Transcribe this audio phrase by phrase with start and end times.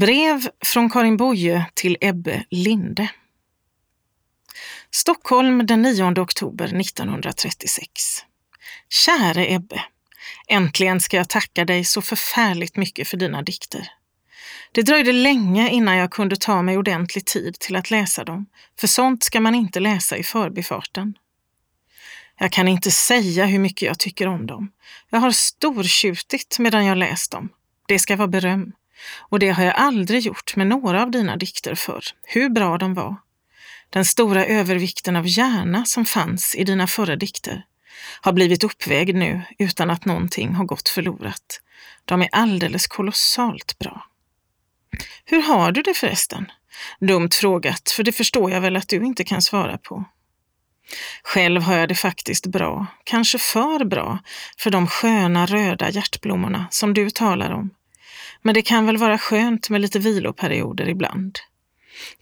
[0.00, 3.10] Brev från Karin Boye till Ebbe Linde.
[4.90, 7.90] Stockholm den 9 oktober 1936.
[8.88, 9.84] Käre Ebbe!
[10.48, 13.88] Äntligen ska jag tacka dig så förfärligt mycket för dina dikter.
[14.72, 18.46] Det dröjde länge innan jag kunde ta mig ordentlig tid till att läsa dem,
[18.80, 21.14] för sånt ska man inte läsa i förbifarten.
[22.38, 24.72] Jag kan inte säga hur mycket jag tycker om dem.
[25.10, 27.48] Jag har stortjutit medan jag läst dem.
[27.88, 28.72] Det ska vara beröm.
[29.18, 32.94] Och det har jag aldrig gjort med några av dina dikter förr, hur bra de
[32.94, 33.16] var.
[33.90, 37.64] Den stora övervikten av hjärna som fanns i dina förra dikter
[38.20, 41.60] har blivit uppvägd nu utan att någonting har gått förlorat.
[42.04, 44.06] De är alldeles kolossalt bra.
[45.24, 46.52] Hur har du det förresten?
[47.00, 50.04] Dumt frågat, för det förstår jag väl att du inte kan svara på.
[51.22, 54.18] Själv har jag det faktiskt bra, kanske för bra,
[54.58, 57.70] för de sköna röda hjärtblommorna som du talar om.
[58.42, 61.38] Men det kan väl vara skönt med lite viloperioder ibland.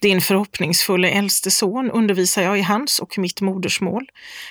[0.00, 4.06] Din förhoppningsfulle äldste son undervisar jag i hans och mitt modersmål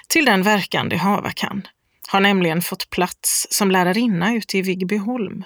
[0.07, 1.67] till den verkan det hava kan.
[2.07, 5.43] Har nämligen fått plats som lärarinna ute i Vigbyholm.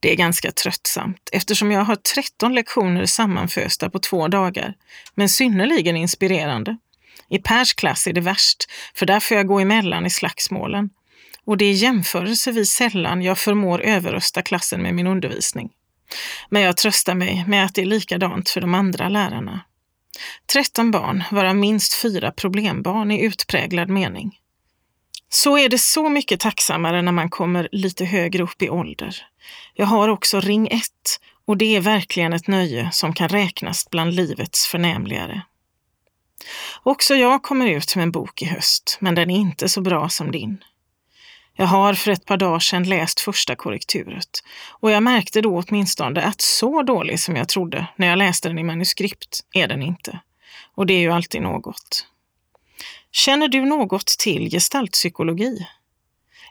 [0.00, 4.74] Det är ganska tröttsamt eftersom jag har 13 lektioner sammanfösta på två dagar,
[5.14, 6.76] men synnerligen inspirerande.
[7.28, 10.90] I Pers klass är det värst, för där får jag gå emellan i slagsmålen.
[11.44, 15.70] Och det är jämförelsevis sällan jag förmår överrösta klassen med min undervisning.
[16.48, 19.60] Men jag tröstar mig med att det är likadant för de andra lärarna.
[20.52, 24.38] 13 barn, varav minst fyra problembarn i utpräglad mening.
[25.28, 29.16] Så är det så mycket tacksammare när man kommer lite högre upp i ålder.
[29.74, 30.82] Jag har också ring 1
[31.46, 35.42] och det är verkligen ett nöje som kan räknas bland livets förnämligare.
[36.82, 40.08] Också jag kommer ut med en bok i höst, men den är inte så bra
[40.08, 40.64] som din.
[41.56, 44.42] Jag har för ett par dagar sedan läst första korrekturet
[44.80, 48.58] och jag märkte då åtminstone att så dålig som jag trodde när jag läste den
[48.58, 50.20] i manuskript är den inte.
[50.74, 52.06] Och det är ju alltid något.
[53.12, 55.66] Känner du något till gestaltpsykologi?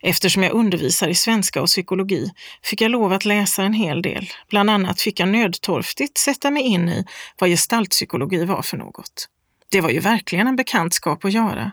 [0.01, 2.31] Eftersom jag undervisar i svenska och psykologi
[2.63, 4.29] fick jag lov att läsa en hel del.
[4.49, 7.05] Bland annat fick jag nödtorftigt sätta mig in i
[7.39, 9.27] vad gestaltpsykologi var för något.
[9.71, 11.71] Det var ju verkligen en bekantskap att göra.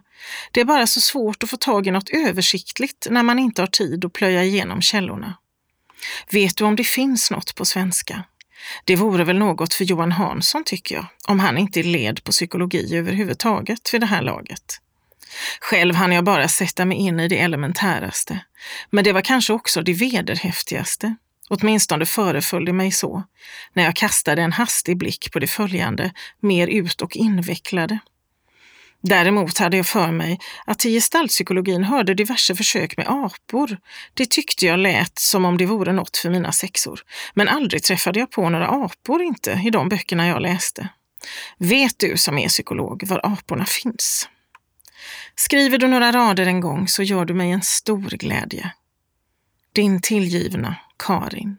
[0.53, 3.67] Det är bara så svårt att få tag i något översiktligt när man inte har
[3.67, 5.35] tid att plöja igenom källorna.
[6.31, 8.25] Vet du om det finns något på svenska?
[8.85, 12.33] Det vore väl något för Johan Hansson tycker jag, om han inte är led på
[12.33, 14.81] psykologi överhuvudtaget vid det här laget.
[15.61, 18.41] Själv hann jag bara sätta mig in i det elementäraste,
[18.91, 21.17] men det var kanske också det vederhäftigaste.
[21.49, 23.23] Åtminstone föreföll det mig så,
[23.73, 27.99] när jag kastade en hastig blick på det följande, mer ut och invecklade.
[29.01, 33.79] Däremot hade jag för mig att till gestaltpsykologin hörde diverse försök med apor.
[34.15, 37.01] Det tyckte jag lät som om det vore något för mina sexor.
[37.35, 40.89] Men aldrig träffade jag på några apor inte i de böckerna jag läste.
[41.59, 44.29] Vet du som är psykolog var aporna finns?
[45.35, 48.73] Skriver du några rader en gång så gör du mig en stor glädje.
[49.73, 51.57] Din tillgivna Karin.